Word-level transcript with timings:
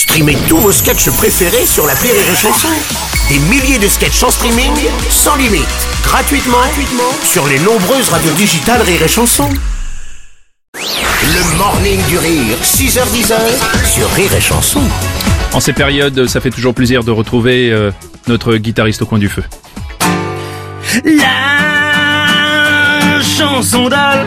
Streamez 0.00 0.38
tous 0.48 0.56
vos 0.56 0.72
sketchs 0.72 1.10
préférés 1.10 1.66
sur 1.66 1.86
la 1.86 1.92
Rire 1.92 2.14
et 2.14 2.34
Chanson. 2.34 2.70
Des 3.28 3.38
milliers 3.38 3.78
de 3.78 3.86
sketchs 3.86 4.22
en 4.22 4.30
streaming, 4.30 4.72
sans 5.10 5.36
limite, 5.36 5.68
gratuitement, 6.02 6.56
gratuitement 6.56 7.12
sur 7.22 7.46
les 7.46 7.58
nombreuses 7.58 8.08
radios 8.08 8.32
digitales 8.32 8.80
Rire 8.80 9.02
et 9.02 9.08
Chanson. 9.08 9.50
Le 10.72 11.58
morning 11.58 12.00
du 12.08 12.16
rire, 12.16 12.56
6h10 12.62 13.34
sur 13.84 14.10
Rire 14.12 14.34
et 14.34 14.40
Chanson. 14.40 14.80
En 15.52 15.60
ces 15.60 15.74
périodes, 15.74 16.26
ça 16.28 16.40
fait 16.40 16.48
toujours 16.48 16.72
plaisir 16.72 17.04
de 17.04 17.10
retrouver 17.10 17.70
euh, 17.70 17.90
notre 18.26 18.56
guitariste 18.56 19.02
au 19.02 19.06
coin 19.06 19.18
du 19.18 19.28
feu. 19.28 19.44
La 21.04 21.28
chanson 23.22 23.90
d'Al, 23.90 24.26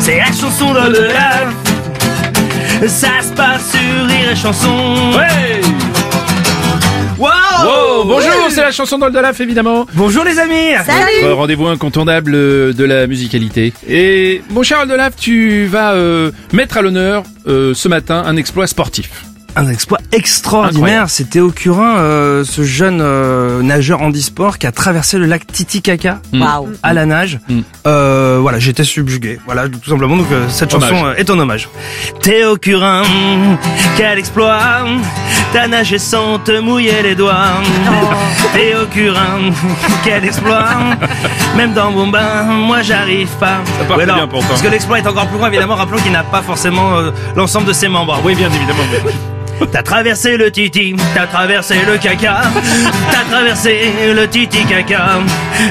c'est 0.00 0.18
la 0.18 0.26
chanson 0.26 0.74
d'Al 0.74 0.92
de 0.92 1.00
la. 1.00 1.73
Ça 2.82 3.22
se 3.22 3.32
passe 3.34 3.70
sur 3.70 4.06
Rire 4.06 4.30
et 4.32 4.36
Chanson. 4.36 5.12
Ouais 5.16 5.60
Wow, 7.18 7.30
Oh, 7.66 8.04
bonjour, 8.06 8.32
c'est 8.50 8.60
la 8.60 8.72
chanson 8.72 8.98
d'Oldalaf 8.98 9.40
évidemment. 9.40 9.86
Bonjour 9.94 10.24
les 10.24 10.38
amis. 10.38 10.72
Votre 11.22 11.32
Rendez-vous 11.36 11.66
incontournable 11.68 12.32
euh, 12.34 12.72
de 12.72 12.84
la 12.84 13.06
musicalité. 13.06 13.72
Et 13.88 14.42
mon 14.50 14.62
cher 14.62 14.80
Oldalaf, 14.82 15.14
tu 15.16 15.64
vas 15.66 15.92
euh, 15.92 16.32
mettre 16.52 16.76
à 16.76 16.82
l'honneur 16.82 17.22
euh, 17.46 17.72
ce 17.72 17.88
matin 17.88 18.22
un 18.26 18.36
exploit 18.36 18.66
sportif. 18.66 19.24
Un 19.56 19.68
exploit 19.68 19.98
extraordinaire, 20.10 21.08
c'est 21.08 21.30
Théo 21.30 21.50
Curin, 21.50 21.96
euh, 21.98 22.44
ce 22.44 22.64
jeune 22.64 23.00
euh, 23.00 23.62
nageur 23.62 24.02
handisport 24.02 24.58
qui 24.58 24.66
a 24.66 24.72
traversé 24.72 25.16
le 25.16 25.26
lac 25.26 25.46
Titicaca 25.46 26.20
à 26.82 26.92
la 26.92 27.06
nage. 27.06 27.38
Mm. 27.48 27.60
Euh, 27.86 28.38
voilà, 28.40 28.58
j'étais 28.58 28.82
subjugué. 28.82 29.38
Voilà, 29.46 29.68
tout 29.68 29.88
simplement. 29.88 30.16
Donc 30.16 30.26
euh, 30.32 30.48
cette 30.48 30.74
Hommage. 30.74 30.90
chanson 30.90 31.06
euh, 31.06 31.14
est 31.14 31.30
en 31.30 31.38
hommage. 31.38 31.68
Théo 32.20 32.56
Curin, 32.56 33.02
quel 33.96 34.18
exploit 34.18 34.58
T'as 35.52 35.68
nagé 35.68 35.98
sans 35.98 36.40
te 36.40 36.58
mouiller 36.58 37.02
les 37.04 37.14
doigts. 37.14 37.62
Théo 38.52 38.86
Curin, 38.90 39.52
quel 40.02 40.24
exploit 40.24 40.66
Même 41.56 41.72
dans 41.74 41.92
mon 41.92 42.08
bain, 42.08 42.42
moi 42.42 42.82
j'arrive 42.82 43.28
pas. 43.38 43.58
part 43.86 43.96
Ouais, 43.96 44.04
bien 44.04 44.16
non, 44.16 44.26
pourtant. 44.28 44.48
Parce 44.48 44.62
que 44.62 44.68
l'exploit 44.68 44.98
est 44.98 45.06
encore 45.06 45.28
plus 45.28 45.38
grand, 45.38 45.46
évidemment. 45.46 45.76
Rappelons 45.76 45.98
qu'il 45.98 46.10
n'a 46.12 46.24
pas 46.24 46.42
forcément 46.42 46.96
euh, 46.96 47.12
l'ensemble 47.36 47.68
de 47.68 47.72
ses 47.72 47.86
membres. 47.86 48.18
Oui, 48.24 48.34
bien 48.34 48.50
évidemment. 48.50 48.82
T'as 49.72 49.82
traversé 49.82 50.36
le 50.36 50.50
titi, 50.50 50.94
t'as 51.14 51.26
traversé 51.26 51.76
le 51.86 51.98
caca, 51.98 52.42
t'as 53.10 53.24
traversé 53.30 53.92
le 54.14 54.28
titi 54.28 54.64
caca, 54.64 55.20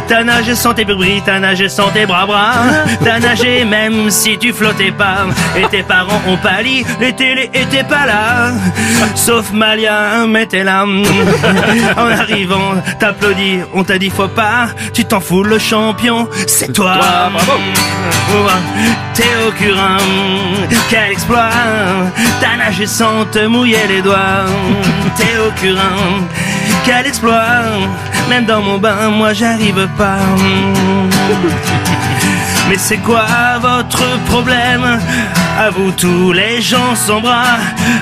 t'as 0.08 0.24
nagé 0.24 0.56
sans 0.56 0.74
tes 0.74 0.86
bris, 0.86 1.22
t'as 1.26 1.40
nagé 1.40 1.70
sans 1.70 1.90
tes 1.90 2.06
bras 2.06 2.26
bras, 2.26 2.54
t'as 3.04 3.20
nagé 3.20 3.64
même 3.66 4.10
si 4.10 4.38
tu 4.38 4.52
flottais 4.52 4.92
pas, 4.92 5.26
et 5.56 5.66
tes 5.68 5.84
parents 5.84 6.22
ont 6.28 6.38
pâli, 6.38 6.86
les 7.00 7.14
télés 7.14 7.50
étaient 7.54 7.84
pas 7.84 8.06
là, 8.06 8.52
sauf 9.16 9.52
Malia, 9.52 10.26
mais 10.28 10.46
t'es 10.46 10.64
là. 10.64 10.86
En 11.98 12.08
arrivant, 12.08 12.76
t'applaudis, 13.00 13.60
on 13.74 13.84
t'a 13.84 13.98
dit 13.98 14.10
faut 14.10 14.28
pas, 14.28 14.68
tu 14.94 15.06
t'en 15.06 15.20
fous, 15.20 15.44
le 15.44 15.60
champion, 15.60 16.28
c'est 16.48 16.74
toi. 16.74 16.98
toi, 17.00 17.32
bravo. 17.32 17.54
Théo 19.14 19.52
Curin, 19.58 19.98
quel 20.90 21.12
exploit. 21.12 21.50
T'as 22.42 22.58
nagé 22.58 22.88
sans 22.88 23.26
te 23.26 23.46
mouiller 23.46 23.86
les 23.88 24.02
doigts. 24.02 24.46
Théo 25.16 25.52
Curin, 25.56 26.28
quel 26.84 27.06
exploit. 27.06 27.62
Même 28.30 28.46
dans 28.46 28.62
mon 28.62 28.78
bain, 28.78 29.10
moi 29.10 29.34
j'arrive 29.34 29.88
pas 29.98 30.18
mais 32.70 32.78
c'est 32.78 32.98
quoi 32.98 33.26
votre 33.62 34.20
problème? 34.26 35.00
À 35.60 35.70
vous 35.70 35.92
tous 35.92 36.32
les 36.32 36.62
gens 36.62 36.96
sans 36.96 37.22
bras 37.22 37.58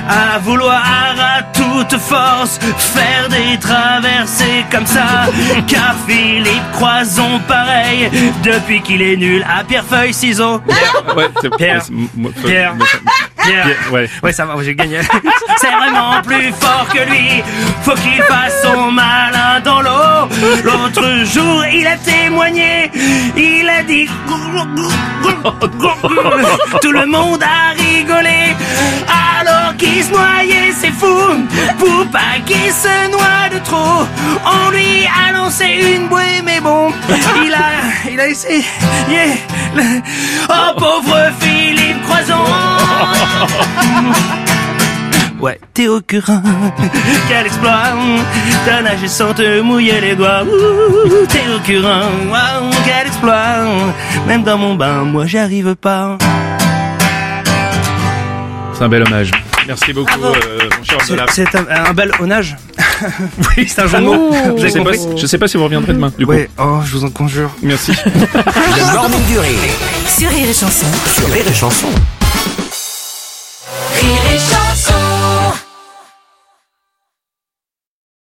À 0.08 0.38
vouloir 0.38 0.82
à 0.82 1.42
toute 1.52 1.98
force 2.00 2.58
Faire 2.78 3.28
des 3.28 3.58
traversées 3.58 4.64
comme 4.70 4.86
ça 4.86 5.26
Car 5.66 5.94
Philippe 6.08 6.62
Croison 6.72 7.38
pareil 7.46 8.10
Depuis 8.42 8.80
qu'il 8.80 9.02
est 9.02 9.16
nul 9.18 9.44
à 9.54 9.64
pierre 9.64 9.84
feuille 9.84 10.14
ciseaux 10.14 10.62
Ouais, 11.14 11.28
c'est 11.42 11.54
Pierre. 11.56 11.82
c'est- 11.82 11.92
moi- 12.16 12.30
Pierre. 12.42 12.74
Pierre. 13.42 13.66
Ouais. 13.92 14.08
Ouais, 14.22 14.32
ça 14.32 14.44
va, 14.46 14.54
j'ai 14.62 14.74
gagné. 14.74 15.00
C'est 15.58 15.70
vraiment 15.70 16.20
plus 16.22 16.52
fort 16.60 16.86
que 16.92 16.98
lui. 17.10 17.42
Faut 17.82 17.94
qu'il 17.94 18.22
fasse 18.22 18.62
son 18.62 18.90
malin 18.90 19.60
dans 19.64 19.80
l'eau. 19.80 20.28
L'autre 20.64 21.24
jour, 21.24 21.64
il 21.72 21.86
a 21.86 21.96
témoigné. 21.96 22.90
Il 23.36 23.68
a 23.68 23.82
dit. 23.82 24.08
Tout 26.80 26.92
le 26.92 27.06
monde 27.06 27.42
a 27.42 27.72
rigolé. 27.80 28.54
Alors 29.40 29.76
qu'il 29.76 30.02
se 30.02 30.10
noyait, 30.10 30.72
c'est 30.78 30.92
fou. 30.92 31.16
Pour 31.78 32.06
pas 32.10 32.38
qu'il 32.46 32.70
se 32.72 33.10
noie 33.10 33.48
de 33.52 33.58
trop. 33.64 34.06
On 34.44 34.70
lui 34.70 35.06
a 35.06 35.32
lancé 35.32 35.66
une 35.66 36.08
bouée, 36.08 36.42
mais 36.44 36.60
bon. 36.60 36.92
Il 37.44 37.52
a, 37.54 38.10
il 38.10 38.20
a 38.20 38.28
essayé. 38.28 38.64
le- 39.74 40.02
Oh, 40.48 40.74
pauvre 40.78 41.30
Philippe 41.40 41.71
Ouais, 45.42 45.58
Théo 45.74 46.00
Curin, 46.06 46.40
quel 47.28 47.46
exploit 47.46 47.82
T'as 48.64 48.80
nagé 48.80 49.08
sans 49.08 49.34
te 49.34 49.60
mouiller 49.60 50.00
les 50.00 50.14
doigts 50.14 50.44
Théo 51.28 51.58
Curin, 51.64 52.02
waouh, 52.30 52.70
quel 52.84 53.08
exploit 53.08 53.56
Même 54.28 54.44
dans 54.44 54.56
mon 54.56 54.76
bain, 54.76 55.02
moi 55.02 55.26
j'y 55.26 55.38
arrive 55.38 55.74
pas 55.74 56.16
C'est 58.74 58.84
un 58.84 58.88
bel 58.88 59.02
hommage. 59.02 59.32
Merci 59.66 59.92
beaucoup, 59.92 60.12
euh, 60.24 60.34
mon 60.78 60.84
cher 60.84 60.98
C'est 61.04 61.12
Oldalaf. 61.12 61.30
c'est 61.34 61.54
un, 61.56 61.66
un 61.88 61.92
bel 61.92 62.12
honnage 62.20 62.56
Oui, 63.56 63.66
c'est 63.68 63.82
un 63.82 63.86
jeu 63.88 63.98
de 63.98 64.02
mots 64.04 64.30
Vous 64.30 64.58
Je 64.58 64.68
sais, 64.68 64.80
pas, 64.80 64.92
si- 64.94 65.08
je 65.16 65.26
sais 65.26 65.38
pas 65.38 65.48
si 65.48 65.56
vous 65.56 65.64
reviendrez 65.64 65.92
demain, 65.92 66.12
du 66.16 66.24
coup. 66.24 66.32
Ouais, 66.32 66.48
oh, 66.58 66.78
je 66.84 66.92
vous 66.96 67.04
en 67.04 67.10
conjure 67.10 67.50
Merci. 67.62 67.92
Le 68.06 68.92
morning 68.94 69.24
du 69.26 69.38
rire 69.40 69.58
Sur 70.06 70.30
Rire 70.30 70.48
et 70.48 70.54
Chanson. 70.54 70.86
sur 71.14 71.28
Rire 71.32 71.44
et 71.48 71.54
Chanson. 71.54 71.88